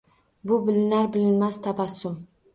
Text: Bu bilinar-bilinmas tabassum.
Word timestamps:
Bu 0.51 0.57
bilinar-bilinmas 0.69 1.61
tabassum. 1.69 2.19